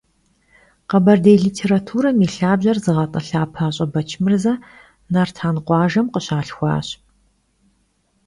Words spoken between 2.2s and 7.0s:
yi lhabjer zığet'ılha Paş'e Beçmırze Nartan khuajjem khışalhxuaş.